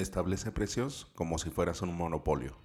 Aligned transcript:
Establece 0.00 0.52
precios 0.52 1.10
como 1.16 1.38
si 1.38 1.50
fueras 1.50 1.82
un 1.82 1.92
monopolio. 1.96 2.56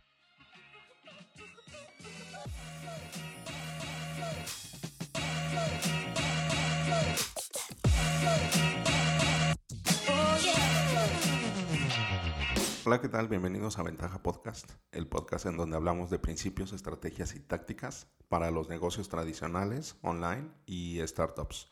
Hola, 12.85 13.01
¿qué 13.01 13.09
tal? 13.09 13.27
Bienvenidos 13.27 13.79
a 13.79 13.83
Ventaja 13.83 14.21
Podcast, 14.21 14.69
el 14.91 15.07
podcast 15.07 15.47
en 15.47 15.57
donde 15.57 15.75
hablamos 15.75 16.11
de 16.11 16.19
principios, 16.19 16.71
estrategias 16.71 17.33
y 17.33 17.39
tácticas 17.39 18.13
para 18.27 18.51
los 18.51 18.69
negocios 18.69 19.09
tradicionales, 19.09 19.97
online 20.03 20.51
y 20.67 20.99
startups. 21.07 21.71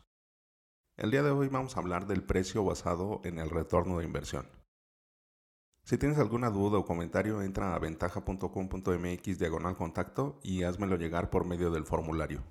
El 0.98 1.12
día 1.12 1.22
de 1.22 1.30
hoy 1.30 1.50
vamos 1.50 1.78
a 1.78 1.82
hablar 1.82 2.08
del 2.08 2.24
precio 2.24 2.64
basado 2.64 3.22
en 3.24 3.38
el 3.38 3.52
retorno 3.52 4.00
de 4.00 4.06
inversión. 4.06 4.61
Si 5.92 5.98
tienes 5.98 6.20
alguna 6.20 6.50
duda 6.50 6.78
o 6.78 6.86
comentario, 6.86 7.42
entra 7.42 7.76
a 7.76 7.80
ventaja.com.mx 7.80 9.38
diagonal 9.38 9.76
contacto 9.76 10.40
y 10.42 10.64
házmelo 10.64 10.96
llegar 10.96 11.30
por 11.30 11.46
medio 11.46 11.70
del 11.70 11.84
formulario. 11.84 12.46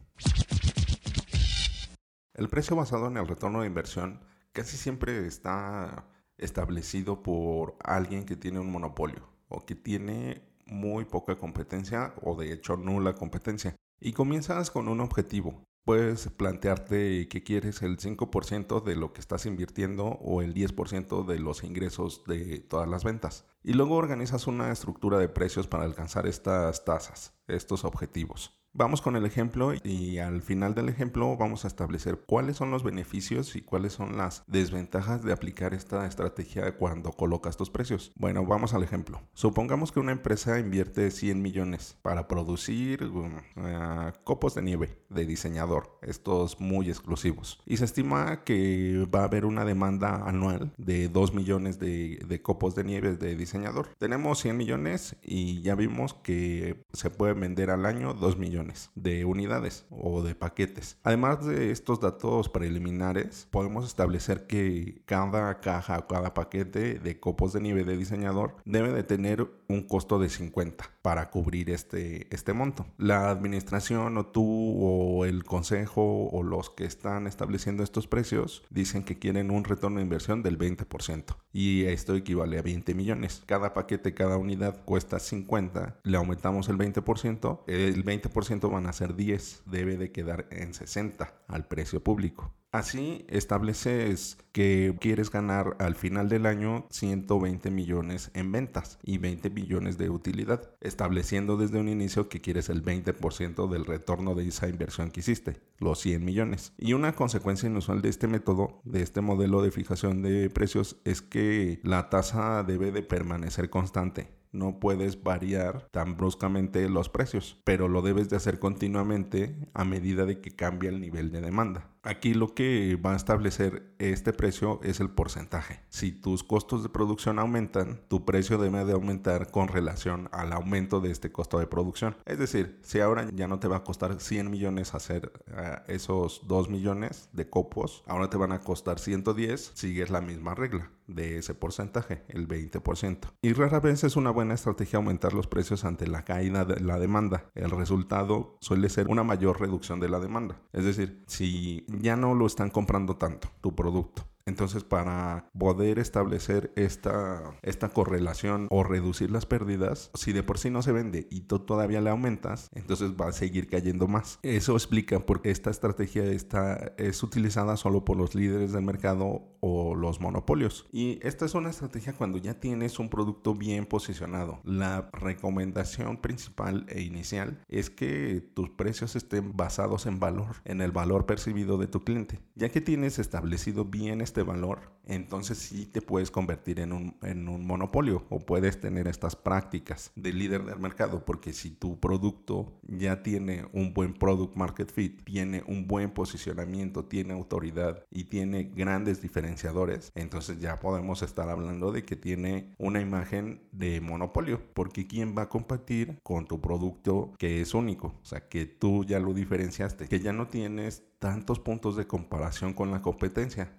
El 2.35 2.51
precio 2.51 2.77
basado 2.77 3.07
en 3.07 3.17
el 3.17 3.27
retorno 3.27 3.63
de 3.63 3.67
inversión 3.67 4.21
casi 4.53 4.77
siempre 4.77 5.27
está 5.27 6.07
establecido 6.37 7.23
por 7.23 7.79
alguien 7.83 8.27
que 8.27 8.37
tiene 8.37 8.61
un 8.61 8.71
monopolio 8.71 9.27
o 9.49 9.65
que 9.65 9.75
tiene 9.75 10.43
muy 10.67 11.07
poca 11.07 11.39
competencia 11.39 12.13
o 12.21 12.39
de 12.39 12.53
hecho 12.53 12.77
nula 12.77 13.15
competencia. 13.15 13.75
Y 14.01 14.13
comienzas 14.13 14.71
con 14.71 14.87
un 14.87 15.01
objetivo. 15.01 15.65
Puedes 15.91 16.29
plantearte 16.29 17.27
que 17.27 17.43
quieres 17.43 17.83
el 17.83 17.99
5% 17.99 18.81
de 18.81 18.95
lo 18.95 19.13
que 19.13 19.21
estás 19.21 19.45
invirtiendo 19.45 20.05
o 20.05 20.41
el 20.41 20.55
10% 20.55 21.27
de 21.27 21.41
los 21.41 21.65
ingresos 21.65 22.23
de 22.29 22.61
todas 22.61 22.89
las 22.89 23.03
ventas. 23.03 23.45
Y 23.65 23.73
luego 23.73 23.97
organizas 23.97 24.47
una 24.47 24.71
estructura 24.71 25.19
de 25.19 25.29
precios 25.29 25.67
para 25.67 25.83
alcanzar 25.83 26.29
estas 26.29 26.85
tasas, 26.85 27.33
estos 27.49 27.85
objetivos. 27.85 28.60
Vamos 28.73 29.03
con 29.03 29.17
el 29.17 29.27
ejemplo 29.27 29.73
y 29.83 30.19
al 30.19 30.43
final 30.43 30.77
del 30.77 30.89
ejemplo 30.89 31.37
vamos 31.37 31.65
a 31.65 31.69
establecer 31.69 32.21
cuáles 32.25 32.57
son 32.57 32.71
los 32.71 32.85
beneficios 32.85 33.57
y 33.57 33.63
cuáles 33.63 33.95
son 33.95 34.17
las 34.17 34.45
desventajas 34.47 35.25
de 35.25 35.33
aplicar 35.33 35.75
esta 35.75 36.07
estrategia 36.07 36.77
cuando 36.77 37.11
colocas 37.11 37.57
tus 37.57 37.69
precios. 37.69 38.13
Bueno, 38.15 38.47
vamos 38.47 38.73
al 38.73 38.85
ejemplo. 38.85 39.23
Supongamos 39.35 39.91
que 39.91 39.99
una 39.99 40.13
empresa 40.13 40.61
invierte 40.61 41.11
100 41.11 41.43
millones 41.43 41.99
para 42.01 42.29
producir 42.29 43.03
um, 43.03 43.39
eh, 43.57 44.13
copos 44.23 44.55
de 44.55 44.63
nieve 44.63 45.03
de 45.09 45.27
diseñador, 45.27 45.99
estos 46.03 46.61
muy 46.61 46.89
exclusivos. 46.89 47.61
Y 47.67 47.79
se 47.79 47.87
estima 47.87 48.45
que 48.45 49.05
va 49.13 49.23
a 49.23 49.25
haber 49.25 49.47
una 49.47 49.65
demanda 49.65 50.29
anual 50.29 50.73
de 50.79 51.09
2 51.09 51.35
millones 51.35 51.81
de, 51.81 52.25
de 52.25 52.41
copos 52.41 52.77
de 52.77 52.85
nieve 52.85 53.17
de 53.17 53.35
diseñador. 53.35 53.89
Tenemos 53.99 54.39
100 54.39 54.57
millones 54.57 55.17
y 55.23 55.61
ya 55.63 55.75
vimos 55.75 56.15
que 56.15 56.85
se 56.93 57.11
puede 57.11 57.33
vender 57.33 57.71
al 57.71 57.85
año 57.85 58.15
2 58.15 58.39
millones 58.39 58.60
de 58.95 59.25
unidades 59.25 59.87
o 59.91 60.23
de 60.23 60.35
paquetes. 60.35 60.99
Además 61.03 61.45
de 61.45 61.71
estos 61.71 62.01
datos 62.01 62.49
preliminares, 62.49 63.49
podemos 63.51 63.87
establecer 63.87 64.47
que 64.47 65.03
cada 65.07 65.61
caja 65.61 65.99
o 65.99 66.07
cada 66.07 66.35
paquete 66.35 66.99
de 66.99 67.21
copos 67.21 67.53
de 67.53 67.61
nieve 67.61 67.85
de 67.85 67.97
diseñador 67.97 68.57
debe 68.65 68.93
de 68.93 69.03
tener 69.03 69.49
un 69.69 69.83
costo 69.83 70.19
de 70.19 70.29
50 70.29 70.91
para 71.03 71.31
cubrir 71.31 71.71
este, 71.71 72.27
este 72.35 72.53
monto. 72.53 72.87
La 72.99 73.31
administración 73.31 74.19
o 74.19 74.27
tú 74.27 74.77
o 74.81 75.25
el 75.25 75.45
consejo 75.45 76.29
o 76.29 76.43
los 76.43 76.71
que 76.71 76.85
están 76.85 77.27
estableciendo 77.27 77.83
estos 77.83 78.07
precios 78.07 78.63
dicen 78.71 79.05
que 79.05 79.19
quieren 79.19 79.51
un 79.51 79.65
retorno 79.65 79.99
de 79.99 80.05
inversión 80.05 80.43
del 80.43 80.59
20% 80.59 81.37
y 81.53 81.85
esto 81.85 82.15
equivale 82.15 82.59
a 82.59 82.63
20 82.63 82.95
millones. 82.95 83.43
Cada 83.47 83.75
paquete, 83.75 84.15
cada 84.15 84.37
unidad 84.37 84.85
cuesta 84.85 85.19
50, 85.19 86.01
le 86.03 86.17
aumentamos 86.17 86.69
el 86.69 86.77
20%, 86.77 87.61
el 87.67 88.05
20% 88.05 88.50
van 88.59 88.87
a 88.87 88.93
ser 88.93 89.15
10, 89.15 89.63
debe 89.67 89.97
de 89.97 90.11
quedar 90.11 90.47
en 90.51 90.75
60 90.75 91.45
al 91.47 91.69
precio 91.69 92.03
público. 92.03 92.53
Así 92.73 93.25
estableces 93.29 94.39
que 94.53 94.97
quieres 95.01 95.31
ganar 95.31 95.75
al 95.81 95.97
final 95.97 96.29
del 96.29 96.47
año 96.47 96.87
120 96.91 97.69
millones 97.73 98.31
en 98.33 98.53
ventas 98.53 99.01
y 99.03 99.19
20 99.19 99.51
millones 99.51 99.99
de 99.99 100.09
utilidad, 100.09 100.71
estableciendo 100.81 101.57
desde 101.57 101.81
un 101.81 101.89
inicio 101.89 102.29
que 102.29 102.41
quieres 102.41 102.69
el 102.69 102.85
20% 102.85 103.69
del 103.69 103.85
retorno 103.87 104.37
de 104.37 104.47
esa 104.47 104.69
inversión 104.69 105.11
que 105.11 105.19
hiciste, 105.19 105.61
los 105.79 105.99
100 105.99 106.25
millones. 106.25 106.73
Y 106.79 106.93
una 106.93 107.17
consecuencia 107.17 107.69
inusual 107.69 108.03
de 108.03 108.09
este 108.09 108.29
método, 108.29 108.81
de 108.85 109.03
este 109.03 109.21
modelo 109.21 109.63
de 109.63 109.73
fijación 109.73 110.23
de 110.23 110.49
precios, 110.49 110.97
es 111.05 111.23
que 111.23 111.81
la 111.83 112.09
tasa 112.09 112.63
debe 112.63 112.93
de 112.93 113.03
permanecer 113.03 113.69
constante 113.69 114.41
no 114.53 114.81
puedes 114.81 115.23
variar 115.23 115.89
tan 115.91 116.17
bruscamente 116.17 116.89
los 116.89 117.09
precios, 117.09 117.61
pero 117.65 117.89
lo 117.89 118.03
debes 118.03 118.29
de 118.29 118.37
hacer 118.37 118.59
continuamente 118.59 119.57
a 119.75 119.85
medida 119.85 120.27
de 120.27 120.41
que 120.41 120.51
cambia 120.51 120.91
el 120.91 121.01
nivel 121.01 121.31
de 121.31 121.41
demanda. 121.41 121.91
Aquí 122.03 122.33
lo 122.33 122.55
que 122.55 122.97
va 122.97 123.13
a 123.13 123.17
establecer 123.17 123.93
este 123.99 124.33
precio 124.33 124.81
es 124.83 125.01
el 125.01 125.11
porcentaje. 125.11 125.81
Si 125.91 126.13
tus 126.13 126.43
costos 126.43 126.83
de 126.83 126.89
producción 126.89 127.39
aumentan, 127.39 128.01
tu 128.09 128.25
precio 128.25 128.57
debe 128.57 128.87
de 128.87 128.95
aumentar 128.95 129.51
con 129.51 129.69
relación 129.69 130.31
al 130.33 130.55
aumento 130.55 131.01
de 131.01 131.11
este 131.11 131.31
costo 131.31 131.59
de 131.59 131.67
producción. 131.67 132.17
Es 132.25 132.39
decir, 132.39 132.81
si 132.83 133.01
ahora 133.01 133.29
ya 133.35 133.49
no 133.49 133.61
te 133.61 133.69
va 133.69 133.79
a 133.79 133.85
costar 133.85 134.19
100 134.19 134.51
millones 134.51 134.95
hacer 134.95 135.31
eh, 135.49 135.77
esos 135.89 136.49
2 136.49 136.71
millones 136.71 137.29
de 137.33 137.51
copos, 137.51 138.03
ahora 138.07 138.31
te 138.31 138.39
van 138.39 138.53
a 138.53 138.61
costar 138.61 138.99
110, 138.99 139.73
sigues 139.75 140.09
la 140.09 140.23
misma 140.23 140.55
regla 140.55 140.91
de 141.15 141.39
ese 141.39 141.55
porcentaje, 141.55 142.25
el 142.29 142.49
20%. 142.49 143.33
Y 143.43 143.53
rara 143.53 143.81
vez 143.81 144.05
es 144.05 144.17
una 144.17 144.31
buena 144.31 144.55
estrategia 144.55 144.99
aumentar 144.99 145.33
los 145.33 145.47
precios 145.47 145.85
ante 145.85 146.07
la 146.07 146.25
caída 146.25 146.65
de 146.65 146.81
la 146.81 146.99
demanda. 146.99 147.51
El 147.55 147.71
resultado 147.71 148.57
suele 148.61 148.89
ser 148.89 149.09
una 149.09 149.23
mayor 149.23 149.61
reducción 149.61 150.01
de 150.01 150.09
la 150.09 150.21
demanda. 150.21 150.61
Es 150.73 150.85
decir, 150.85 151.23
si 151.27 151.85
ya 151.89 152.17
no 152.17 152.35
lo 152.35 152.47
están 152.47 152.71
comprando 152.71 153.17
tanto 153.17 153.49
tu 153.61 153.75
producto 153.75 154.30
entonces, 154.51 154.85
para 154.85 155.49
poder 155.59 155.99
establecer 155.99 156.73
esta, 156.77 157.55
esta 157.63 157.89
correlación 157.89 158.67
o 158.71 158.83
reducir 158.83 159.31
las 159.31 159.47
pérdidas, 159.47 160.11
si 160.15 160.33
de 160.33 160.43
por 160.43 160.59
sí 160.59 160.71
no 160.71 160.83
se 160.83 160.93
vende 160.93 161.29
y 161.31 161.43
tú 161.43 161.61
todavía 161.61 162.01
le 162.01 162.11
aumentas, 162.11 162.69
entonces 162.75 163.13
va 163.13 163.29
a 163.29 163.33
seguir 163.33 163.69
cayendo 163.69 164.09
más. 164.09 164.41
Eso 164.43 164.75
explica 164.75 165.21
por 165.21 165.41
qué 165.41 165.51
esta 165.51 165.71
estrategia 165.71 166.25
está, 166.25 166.93
es 166.99 167.23
utilizada 167.23 167.77
solo 167.77 168.05
por 168.05 168.17
los 168.17 168.35
líderes 168.35 168.73
del 168.73 168.83
mercado 168.83 169.57
o 169.61 169.95
los 169.95 170.21
monopolios. 170.21 170.87
Y 170.91 171.21
esta 171.23 171.45
es 171.45 171.55
una 171.55 171.71
estrategia 171.71 172.13
cuando 172.13 172.39
ya 172.39 172.55
tienes 172.55 172.99
un 172.99 173.09
producto 173.09 173.55
bien 173.55 173.87
posicionado. 173.87 174.61
La 174.65 175.11
recomendación 175.13 176.17
principal 176.17 176.87
e 176.89 177.03
inicial 177.03 177.61
es 177.69 177.89
que 177.89 178.41
tus 178.55 178.71
precios 178.71 179.15
estén 179.15 179.57
basados 179.57 180.07
en 180.07 180.19
valor, 180.19 180.57
en 180.65 180.81
el 180.81 180.91
valor 180.91 181.27
percibido 181.27 181.79
de 181.79 181.87
tu 181.87 182.03
cliente. 182.03 182.41
Ya 182.57 182.71
que 182.71 182.81
tienes 182.81 183.19
establecido 183.19 183.85
bien 183.85 184.21
este 184.21 184.40
valor, 184.43 184.91
entonces 185.11 185.59
sí 185.59 185.87
te 185.87 186.03
puedes 186.03 186.31
convertir 186.31 186.79
en 186.81 186.93
un, 186.93 187.17
en 187.23 187.49
un 187.49 187.67
monopolio 187.67 188.25
o 188.29 188.39
puedes 188.39 188.81
tener 188.81 189.09
estas 189.09 189.35
prácticas 189.35 190.13
de 190.15 190.33
líder 190.33 190.65
del 190.65 190.79
mercado, 190.79 191.25
porque 191.25 191.53
si 191.53 191.71
tu 191.71 191.99
producto 191.99 192.73
ya 192.83 193.23
tiene 193.23 193.67
un 193.73 193.93
buen 193.93 194.15
product 194.15 194.57
market 194.57 194.93
fit, 194.93 195.23
tiene 195.25 195.65
un 195.67 195.87
buen 195.87 196.11
posicionamiento, 196.11 197.05
tiene 197.05 197.33
autoridad 197.33 198.05
y 198.11 198.25
tiene 198.25 198.65
grandes 198.65 199.21
diferenciadores, 199.21 200.13
entonces 200.15 200.61
ya 200.61 200.79
podemos 200.79 201.23
estar 201.23 201.49
hablando 201.49 201.93
de 201.93 202.05
que 202.05 202.17
tiene 202.17 202.75
una 202.79 203.01
imagen 203.01 203.63
de 203.73 204.01
monopolio, 204.01 204.61
porque 204.75 205.07
¿quién 205.07 205.35
va 205.37 205.43
a 205.43 205.49
competir 205.49 206.21
con 206.23 206.47
tu 206.47 206.61
producto 206.61 207.33
que 207.39 207.61
es 207.61 207.75
único? 207.75 208.15
O 208.23 208.25
sea, 208.25 208.49
que 208.49 208.67
tú 208.67 209.05
ya 209.05 209.19
lo 209.19 209.35
diferenciaste, 209.35 210.07
que 210.07 210.21
ya 210.21 210.33
no 210.33 210.47
tienes 210.47 211.03
tantos 211.21 211.61
puntos 211.61 211.97
de 211.97 212.07
comparación 212.07 212.73
con 212.73 212.91
la 212.91 213.03
competencia. 213.03 213.77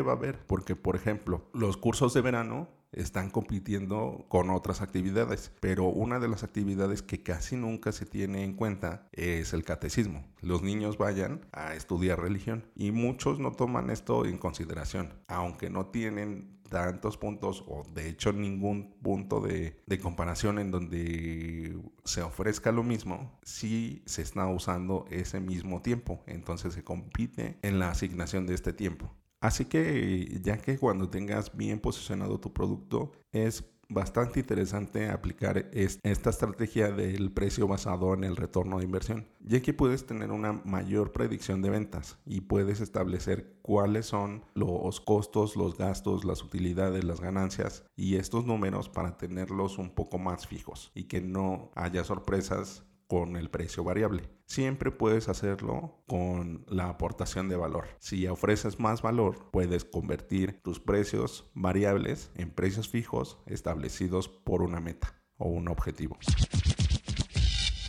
Siempre 0.00 0.14
va 0.14 0.14
a 0.14 0.16
haber, 0.16 0.46
porque 0.46 0.76
por 0.76 0.96
ejemplo, 0.96 1.50
los 1.52 1.76
cursos 1.76 2.14
de 2.14 2.22
verano 2.22 2.68
están 2.90 3.28
compitiendo 3.28 4.24
con 4.28 4.48
otras 4.48 4.80
actividades, 4.80 5.52
pero 5.60 5.84
una 5.88 6.18
de 6.18 6.28
las 6.28 6.42
actividades 6.42 7.02
que 7.02 7.22
casi 7.22 7.54
nunca 7.54 7.92
se 7.92 8.06
tiene 8.06 8.42
en 8.44 8.54
cuenta 8.54 9.08
es 9.12 9.52
el 9.52 9.62
catecismo. 9.62 10.24
Los 10.40 10.62
niños 10.62 10.96
vayan 10.96 11.46
a 11.52 11.74
estudiar 11.74 12.18
religión 12.18 12.64
y 12.74 12.92
muchos 12.92 13.38
no 13.38 13.52
toman 13.52 13.90
esto 13.90 14.24
en 14.24 14.38
consideración, 14.38 15.12
aunque 15.28 15.68
no 15.68 15.86
tienen 15.88 16.58
tantos 16.70 17.18
puntos 17.18 17.62
o 17.68 17.82
de 17.92 18.08
hecho 18.08 18.32
ningún 18.32 18.94
punto 19.02 19.42
de, 19.42 19.76
de, 19.86 19.98
comparación 19.98 20.58
en 20.58 20.70
donde 20.70 21.76
se 22.04 22.22
ofrezca 22.22 22.72
lo 22.72 22.84
mismo 22.84 23.38
si 23.42 24.02
se 24.06 24.22
está 24.22 24.46
usando 24.46 25.04
ese 25.10 25.40
mismo 25.40 25.82
tiempo. 25.82 26.22
Entonces 26.26 26.72
se 26.72 26.84
compite 26.84 27.58
en 27.60 27.78
la 27.78 27.90
asignación 27.90 28.46
de 28.46 28.54
este 28.54 28.72
tiempo. 28.72 29.14
Así 29.40 29.64
que 29.64 30.40
ya 30.42 30.58
que 30.58 30.78
cuando 30.78 31.08
tengas 31.08 31.56
bien 31.56 31.80
posicionado 31.80 32.38
tu 32.40 32.52
producto 32.52 33.12
es 33.32 33.64
bastante 33.90 34.40
interesante 34.40 35.10
aplicar 35.10 35.68
esta 35.72 36.30
estrategia 36.30 36.92
del 36.92 37.32
precio 37.32 37.66
basado 37.66 38.14
en 38.14 38.24
el 38.24 38.36
retorno 38.36 38.78
de 38.78 38.84
inversión, 38.84 39.26
ya 39.40 39.60
que 39.60 39.74
puedes 39.74 40.06
tener 40.06 40.30
una 40.30 40.52
mayor 40.52 41.12
predicción 41.12 41.60
de 41.60 41.70
ventas 41.70 42.18
y 42.24 42.42
puedes 42.42 42.80
establecer 42.80 43.58
cuáles 43.62 44.06
son 44.06 44.44
los 44.54 45.00
costos, 45.00 45.56
los 45.56 45.76
gastos, 45.76 46.24
las 46.24 46.42
utilidades, 46.42 47.02
las 47.02 47.20
ganancias 47.20 47.84
y 47.96 48.16
estos 48.16 48.46
números 48.46 48.88
para 48.88 49.16
tenerlos 49.16 49.76
un 49.76 49.90
poco 49.90 50.18
más 50.18 50.46
fijos 50.46 50.92
y 50.94 51.04
que 51.04 51.20
no 51.20 51.70
haya 51.74 52.04
sorpresas 52.04 52.84
con 53.10 53.34
el 53.34 53.50
precio 53.50 53.82
variable. 53.82 54.30
Siempre 54.46 54.92
puedes 54.92 55.28
hacerlo 55.28 56.00
con 56.06 56.64
la 56.68 56.88
aportación 56.88 57.48
de 57.48 57.56
valor. 57.56 57.88
Si 57.98 58.24
ofreces 58.28 58.78
más 58.78 59.02
valor, 59.02 59.50
puedes 59.50 59.84
convertir 59.84 60.62
tus 60.62 60.78
precios 60.78 61.50
variables 61.52 62.30
en 62.36 62.52
precios 62.52 62.88
fijos 62.88 63.40
establecidos 63.46 64.28
por 64.28 64.62
una 64.62 64.78
meta 64.78 65.20
o 65.38 65.48
un 65.48 65.66
objetivo. 65.66 66.18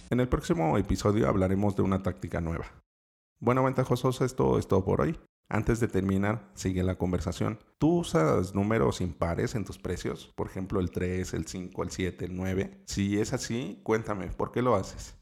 En 0.09 0.19
el 0.19 0.27
próximo 0.27 0.75
episodio 0.79 1.29
hablaremos 1.29 1.75
de 1.75 1.83
una 1.83 2.01
táctica 2.01 2.41
nueva. 2.41 2.65
Bueno, 3.39 3.63
ventajosos, 3.63 4.21
esto 4.21 4.57
es 4.57 4.68
todo 4.68 4.83
por 4.83 5.01
hoy. 5.01 5.19
Antes 5.50 5.79
de 5.79 5.88
terminar, 5.88 6.50
sigue 6.56 6.81
la 6.81 6.95
conversación. 6.95 7.59
¿Tú 7.81 8.01
usas 8.01 8.54
números 8.54 9.01
impares 9.01 9.56
en 9.56 9.66
tus 9.66 9.80
precios? 9.80 10.31
Por 10.36 10.45
ejemplo, 10.45 10.80
el 10.80 10.92
3, 10.92 11.33
el 11.33 11.48
5, 11.48 11.81
el 11.81 11.89
7, 11.89 12.25
el 12.25 12.36
9. 12.36 12.83
Si 12.86 13.19
es 13.19 13.33
así, 13.33 13.81
cuéntame, 13.81 14.28
¿por 14.28 14.51
qué 14.51 14.62
lo 14.62 14.75
haces? 14.75 15.18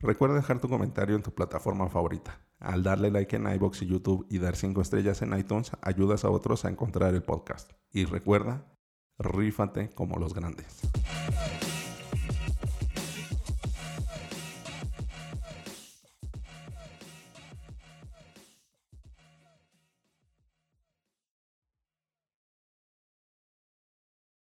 Recuerda 0.00 0.36
dejar 0.36 0.62
tu 0.62 0.70
comentario 0.70 1.14
en 1.14 1.22
tu 1.22 1.34
plataforma 1.34 1.90
favorita. 1.90 2.40
Al 2.58 2.82
darle 2.82 3.10
like 3.10 3.36
en 3.36 3.52
iBox 3.52 3.82
y 3.82 3.86
YouTube 3.86 4.26
y 4.30 4.38
dar 4.38 4.56
5 4.56 4.80
estrellas 4.80 5.20
en 5.20 5.38
iTunes, 5.38 5.72
ayudas 5.82 6.24
a 6.24 6.30
otros 6.30 6.64
a 6.64 6.70
encontrar 6.70 7.12
el 7.12 7.22
podcast. 7.22 7.70
Y 7.90 8.06
recuerda, 8.06 8.64
rífate 9.18 9.90
como 9.90 10.16
los 10.16 10.32
grandes. 10.32 10.80